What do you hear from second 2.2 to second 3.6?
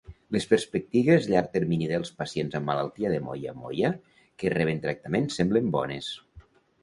pacients amb malaltia de Moya